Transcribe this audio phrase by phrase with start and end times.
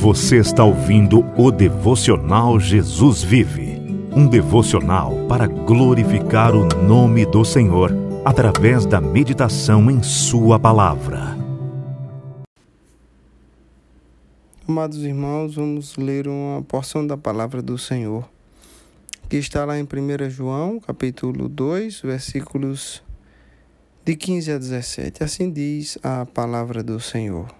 [0.00, 3.78] Você está ouvindo o devocional Jesus Vive
[4.16, 7.92] um devocional para glorificar o nome do Senhor
[8.24, 11.36] através da meditação em Sua palavra.
[14.66, 18.26] Amados irmãos, vamos ler uma porção da palavra do Senhor
[19.28, 23.02] que está lá em 1 João, capítulo 2, versículos
[24.02, 25.22] de 15 a 17.
[25.22, 27.59] Assim diz a palavra do Senhor.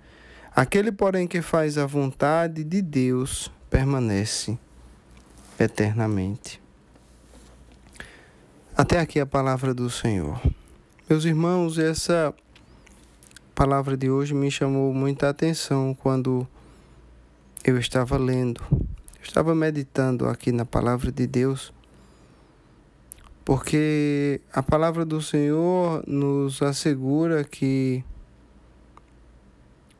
[0.55, 4.57] Aquele, porém, que faz a vontade de Deus permanece
[5.59, 6.61] eternamente.
[8.75, 10.41] Até aqui a palavra do Senhor.
[11.09, 12.33] Meus irmãos, essa
[13.53, 16.47] palavra de hoje me chamou muita atenção quando
[17.63, 18.61] eu estava lendo
[19.21, 21.73] estava meditando aqui na palavra de Deus,
[23.45, 28.03] porque a palavra do Senhor nos assegura que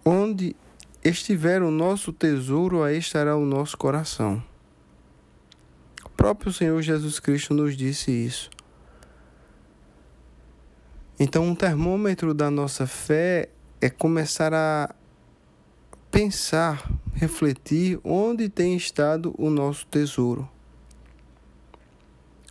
[0.06, 0.56] onde
[1.04, 4.44] estiver o nosso tesouro, aí estará o nosso coração.
[6.06, 8.50] O próprio Senhor Jesus Cristo nos disse isso.
[11.20, 14.94] Então, um termômetro da nossa fé é começar a
[16.10, 20.50] pensar refletir onde tem estado o nosso tesouro.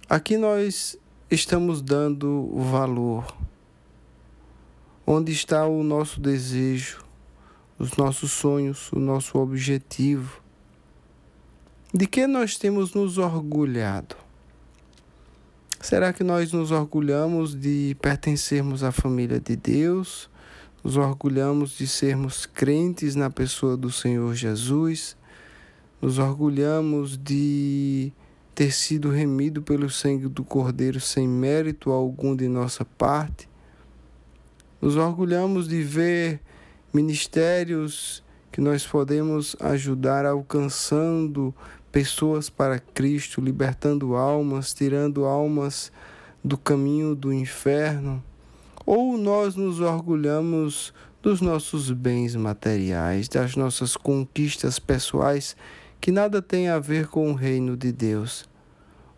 [0.08, 0.98] Aqui nós
[1.30, 3.36] estamos dando valor.
[5.06, 7.04] Onde está o nosso desejo,
[7.80, 10.42] os nossos sonhos, o nosso objetivo?
[11.92, 14.14] De que nós temos nos orgulhado?
[15.80, 20.28] Será que nós nos orgulhamos de pertencermos à família de Deus?
[20.84, 25.16] Nos orgulhamos de sermos crentes na pessoa do Senhor Jesus.
[26.02, 28.12] Nos orgulhamos de
[28.54, 33.48] ter sido remido pelo sangue do Cordeiro sem mérito algum de nossa parte.
[34.82, 36.42] Nos orgulhamos de ver
[36.92, 41.54] ministérios que nós podemos ajudar alcançando
[41.92, 45.92] pessoas para Cristo, libertando almas, tirando almas
[46.42, 48.22] do caminho do inferno.
[48.84, 50.92] Ou nós nos orgulhamos
[51.22, 55.56] dos nossos bens materiais, das nossas conquistas pessoais
[56.00, 58.48] que nada tem a ver com o reino de Deus?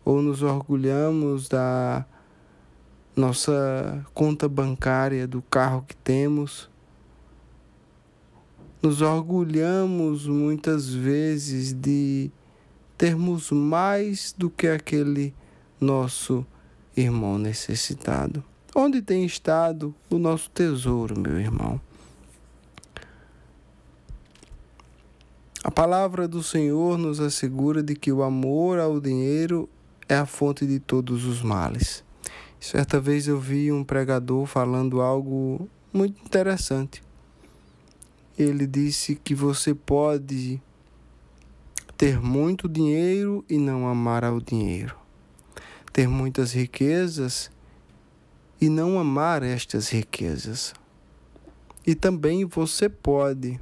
[0.05, 2.05] Ou nos orgulhamos da
[3.15, 6.72] nossa conta bancária, do carro que temos?
[8.83, 12.33] Nos orgulhamos muitas vezes de
[12.99, 15.33] termos mais do que aquele
[15.81, 16.45] nosso
[16.97, 18.43] irmão necessitado.
[18.75, 21.81] Onde tem estado o nosso tesouro, meu irmão?
[25.63, 29.69] A palavra do Senhor nos assegura de que o amor ao dinheiro
[30.09, 32.03] é a fonte de todos os males.
[32.59, 37.01] Certa vez eu vi um pregador falando algo muito interessante.
[38.39, 40.61] Ele disse que você pode
[41.97, 44.97] ter muito dinheiro e não amar ao dinheiro,
[45.93, 47.51] ter muitas riquezas
[48.61, 50.75] e não amar estas riquezas.
[51.87, 53.61] E também você pode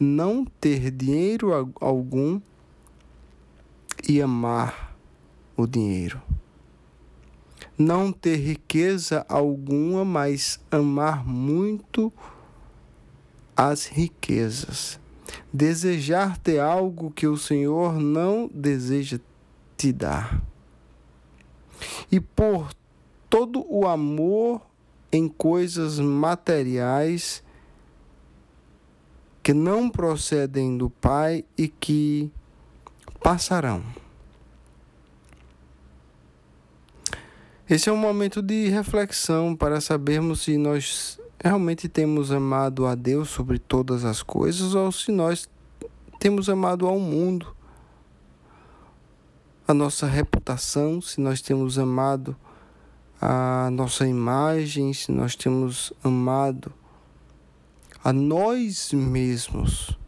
[0.00, 2.40] não ter dinheiro algum
[4.08, 4.96] e amar
[5.56, 6.20] o dinheiro.
[7.76, 12.12] Não ter riqueza alguma, mas amar muito
[13.56, 15.00] as riquezas.
[15.52, 19.18] Desejar ter algo que o Senhor não deseja
[19.76, 20.42] te dar.
[22.10, 22.72] E por
[23.28, 24.60] todo o amor
[25.10, 27.42] em coisas materiais
[29.42, 32.30] que não procedem do Pai e que
[33.22, 33.84] passarão.
[37.68, 43.28] Esse é um momento de reflexão para sabermos se nós realmente temos amado a Deus
[43.28, 45.46] sobre todas as coisas ou se nós
[46.18, 47.54] temos amado ao mundo,
[49.68, 52.34] a nossa reputação, se nós temos amado
[53.20, 56.72] a nossa imagem, se nós temos amado
[58.02, 59.98] a nós mesmos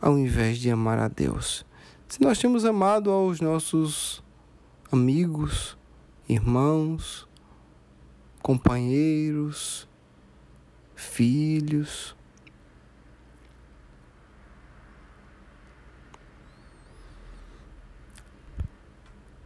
[0.00, 1.64] ao invés de amar a Deus.
[2.08, 4.20] Se nós temos amado aos nossos
[4.90, 5.78] amigos,
[6.28, 7.28] irmãos,
[8.42, 9.88] companheiros,
[11.02, 12.14] filhos.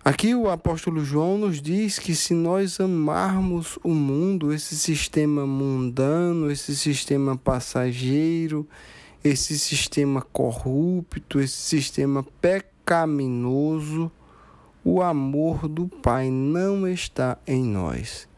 [0.04, 6.48] Aqui o apóstolo João nos diz que se nós amarmos o mundo, esse sistema mundano,
[6.48, 8.68] esse sistema passageiro,
[9.24, 14.08] esse sistema corrupto, esse sistema pecaminoso,
[14.84, 18.28] o amor do Pai não está em nós.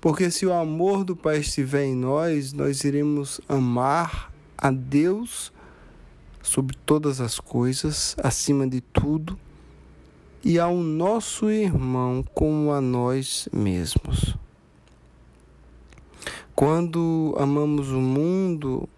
[0.00, 5.52] Porque se o amor do Pai estiver em nós, nós iremos amar a Deus
[6.42, 9.38] sobre todas as coisas, acima de tudo,
[10.44, 14.36] e ao nosso irmão como a nós mesmos.
[16.54, 18.88] Quando amamos o mundo,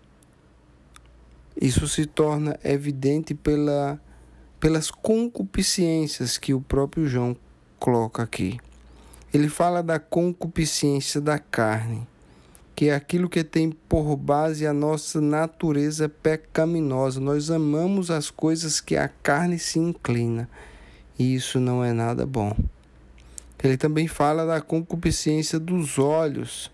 [1.61, 4.01] isso se torna evidente pela,
[4.61, 7.37] pelas concupiscências que o próprio João
[7.81, 8.61] coloca aqui.
[9.33, 12.07] Ele fala da concupiscência da carne,
[12.75, 17.21] que é aquilo que tem por base a nossa natureza pecaminosa.
[17.21, 20.49] Nós amamos as coisas que a carne se inclina
[21.19, 22.57] e isso não é nada bom.
[23.63, 26.71] Ele também fala da concupiscência dos olhos,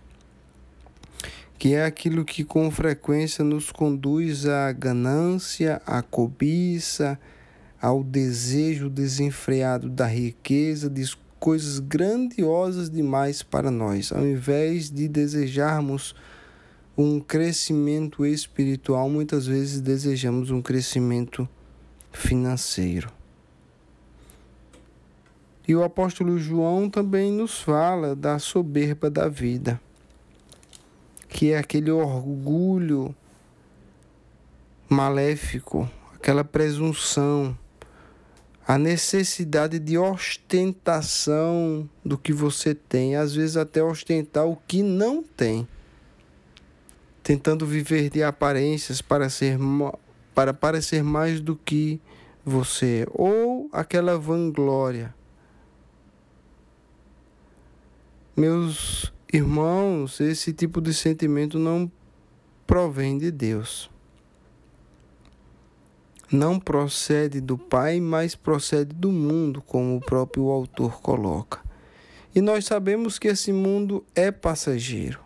[1.59, 7.19] que é aquilo que com frequência nos conduz à ganância, à cobiça,
[7.81, 10.91] ao desejo desenfreado da riqueza,
[11.45, 16.15] coisas grandiosas demais para nós, ao invés de desejarmos
[16.97, 21.47] um crescimento espiritual, muitas vezes desejamos um crescimento
[22.11, 23.13] financeiro.
[25.69, 29.79] E o apóstolo João também nos fala da soberba da vida,
[31.29, 33.15] que é aquele orgulho
[34.89, 37.55] maléfico, aquela presunção,
[38.67, 45.23] a necessidade de ostentação do que você tem, às vezes até ostentar o que não
[45.23, 45.69] tem,
[47.23, 49.59] tentando viver de aparências para ser
[50.35, 52.01] para parecer mais do que
[52.45, 55.15] você, ou aquela vanglória.
[58.37, 61.91] Meus irmãos, esse tipo de sentimento não
[62.67, 63.94] provém de Deus.
[66.33, 71.61] Não procede do Pai, mas procede do mundo, como o próprio autor coloca.
[72.35, 75.21] E nós sabemos que esse mundo é passageiro,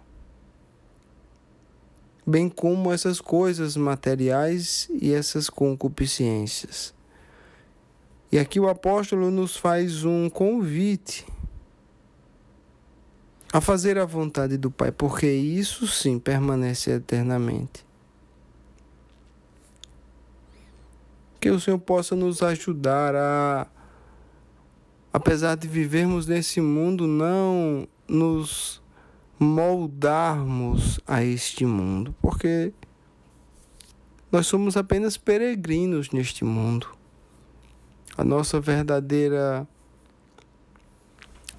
[2.26, 6.94] bem como essas coisas materiais e essas concupiscências.
[8.30, 11.24] E aqui o apóstolo nos faz um convite
[13.50, 17.87] a fazer a vontade do Pai, porque isso sim permanece eternamente.
[21.48, 23.66] Que o Senhor possa nos ajudar a,
[25.10, 28.82] apesar de vivermos nesse mundo, não nos
[29.38, 32.74] moldarmos a este mundo, porque
[34.30, 36.86] nós somos apenas peregrinos neste mundo.
[38.14, 39.66] A nossa verdadeira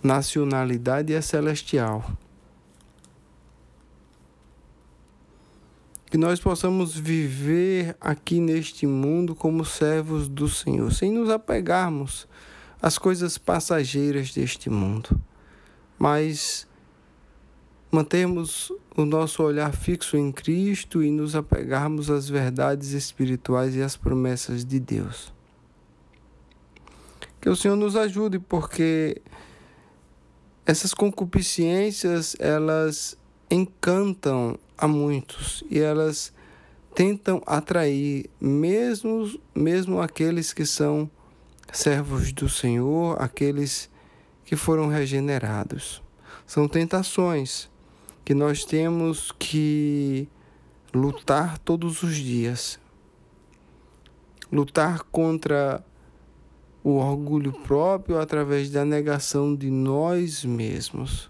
[0.03, 2.15] nacionalidade é celestial.
[6.09, 12.27] Que nós possamos viver aqui neste mundo como servos do Senhor, sem nos apegarmos
[12.81, 15.21] às coisas passageiras deste mundo,
[15.97, 16.67] mas
[17.91, 23.95] mantermos o nosso olhar fixo em Cristo e nos apegarmos às verdades espirituais e às
[23.95, 25.33] promessas de Deus.
[27.41, 29.21] Que o Senhor nos ajude, porque
[30.65, 33.17] essas concupiscências, elas
[33.49, 36.33] encantam a muitos e elas
[36.93, 41.09] tentam atrair mesmo mesmo aqueles que são
[41.71, 43.89] servos do Senhor, aqueles
[44.45, 46.01] que foram regenerados.
[46.45, 47.69] São tentações
[48.25, 50.27] que nós temos que
[50.93, 52.79] lutar todos os dias.
[54.51, 55.83] Lutar contra
[56.83, 61.28] o orgulho próprio através da negação de nós mesmos.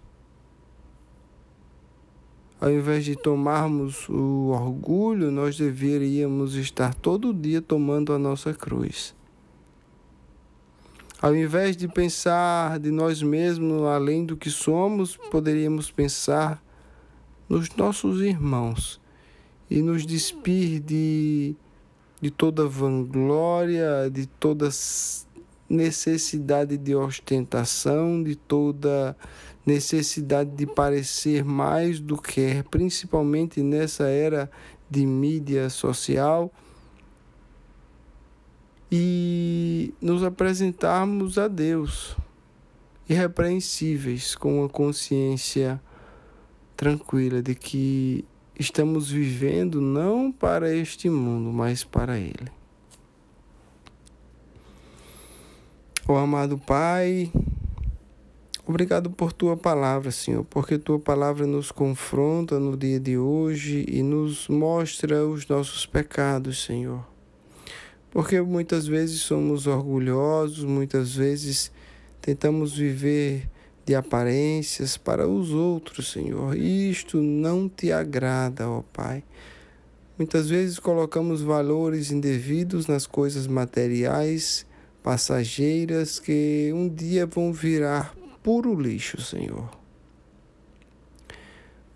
[2.62, 9.16] Ao invés de tomarmos o orgulho, nós deveríamos estar todo dia tomando a nossa cruz.
[11.22, 16.62] Ao invés de pensar de nós mesmos além do que somos, poderíamos pensar
[17.48, 19.00] nos nossos irmãos
[19.70, 21.56] e nos despir de,
[22.22, 25.28] de toda vanglória, de todas
[25.70, 29.16] necessidade de ostentação, de toda
[29.70, 34.50] necessidade de parecer mais do que é, principalmente nessa era
[34.90, 36.52] de mídia social,
[38.92, 42.18] e nos apresentarmos a Deus
[43.08, 45.80] irrepreensíveis, com a consciência
[46.76, 48.26] tranquila de que
[48.60, 52.52] estamos vivendo não para este mundo, mas para Ele.
[56.08, 57.32] Oh, amado Pai,
[58.70, 64.04] obrigado por tua palavra, Senhor, porque tua palavra nos confronta no dia de hoje e
[64.04, 67.04] nos mostra os nossos pecados, Senhor.
[68.12, 71.72] Porque muitas vezes somos orgulhosos, muitas vezes
[72.22, 73.50] tentamos viver
[73.88, 76.56] de aparências para os outros, Senhor.
[76.56, 79.24] E isto não te agrada, ó Pai.
[80.16, 84.64] Muitas vezes colocamos valores indevidos nas coisas materiais,
[85.02, 89.70] passageiras, que um dia vão virar puro lixo, Senhor.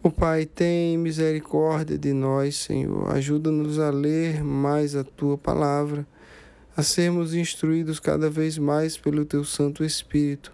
[0.01, 3.09] O Pai, tem misericórdia de nós, Senhor.
[3.15, 6.05] Ajuda-nos a ler mais a tua palavra,
[6.75, 10.51] a sermos instruídos cada vez mais pelo teu Santo Espírito,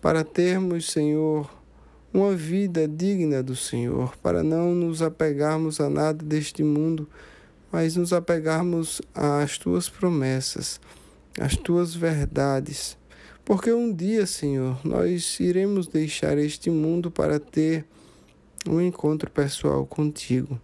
[0.00, 1.50] para termos, Senhor,
[2.12, 7.06] uma vida digna do Senhor, para não nos apegarmos a nada deste mundo,
[7.70, 10.80] mas nos apegarmos às tuas promessas,
[11.38, 12.96] às tuas verdades.
[13.50, 17.84] Porque um dia, Senhor, nós iremos deixar este mundo para ter
[18.64, 20.56] um encontro pessoal contigo.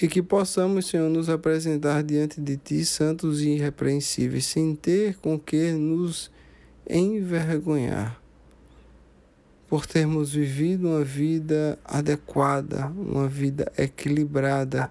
[0.00, 5.36] E que possamos, Senhor, nos apresentar diante de Ti, santos e irrepreensíveis, sem ter com
[5.36, 6.30] que nos
[6.88, 8.22] envergonhar,
[9.66, 14.88] por termos vivido uma vida adequada, uma vida equilibrada,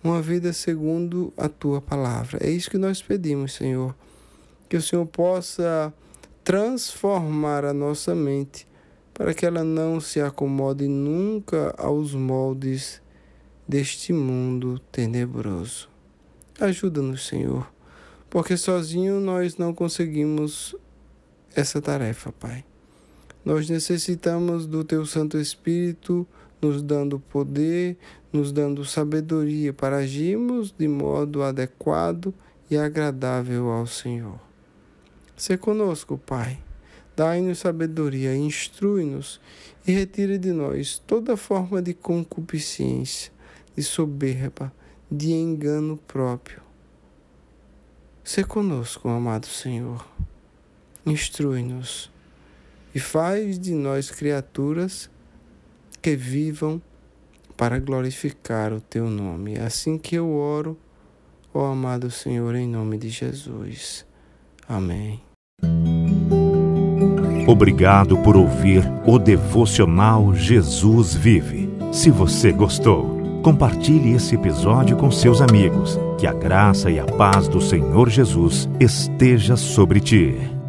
[0.00, 2.38] uma vida segundo a Tua palavra.
[2.40, 3.92] É isso que nós pedimos, Senhor.
[4.72, 5.92] Que o Senhor possa
[6.42, 8.66] transformar a nossa mente
[9.12, 13.02] para que ela não se acomode nunca aos moldes
[13.68, 15.90] deste mundo tenebroso.
[16.58, 17.70] Ajuda-nos, Senhor,
[18.30, 20.74] porque sozinho nós não conseguimos
[21.54, 22.64] essa tarefa, Pai.
[23.44, 26.26] Nós necessitamos do Teu Santo Espírito
[26.62, 27.98] nos dando poder,
[28.32, 32.32] nos dando sabedoria para agirmos de modo adequado
[32.70, 34.51] e agradável ao Senhor.
[35.36, 36.58] Se conosco, Pai
[37.14, 39.38] Dai-nos sabedoria, instrui-nos
[39.86, 43.30] e retire de nós toda forma de concupiscência,
[43.76, 44.72] de soberba,
[45.10, 46.62] de engano próprio.
[48.24, 50.06] Se conosco, amado Senhor.
[51.04, 52.10] Instrui-nos
[52.94, 55.10] e faz de nós criaturas
[56.00, 56.80] que vivam
[57.58, 59.56] para glorificar o teu nome.
[59.56, 60.78] É assim que eu oro,
[61.52, 64.06] ó amado Senhor, em nome de Jesus.
[64.72, 65.20] Amém.
[67.46, 71.68] Obrigado por ouvir o devocional Jesus Vive.
[71.92, 75.98] Se você gostou, compartilhe esse episódio com seus amigos.
[76.18, 80.61] Que a graça e a paz do Senhor Jesus esteja sobre ti.